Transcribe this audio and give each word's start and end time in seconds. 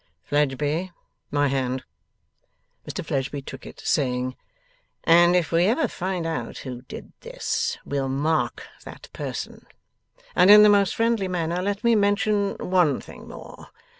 'Fledgeby, 0.23 0.91
my 1.29 1.47
hand.' 1.47 1.83
Mr 2.89 3.05
Fledgeby 3.05 3.39
took 3.43 3.67
it, 3.67 3.79
saying, 3.81 4.35
'And 5.03 5.35
if 5.35 5.51
we 5.51 5.65
ever 5.65 5.87
find 5.87 6.25
out 6.25 6.57
who 6.65 6.81
did 6.81 7.13
this, 7.21 7.77
we'll 7.85 8.09
mark 8.09 8.65
that 8.83 9.09
person. 9.13 9.67
And 10.35 10.49
in 10.49 10.63
the 10.63 10.69
most 10.69 10.95
friendly 10.95 11.27
manner, 11.27 11.61
let 11.61 11.83
me 11.83 11.93
mention 11.93 12.55
one 12.59 12.99
thing 12.99 13.27
more. 13.27 13.67